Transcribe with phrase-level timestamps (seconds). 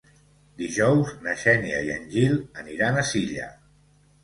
[0.61, 3.55] Dijous na Xènia i en Gil aniran a Silla.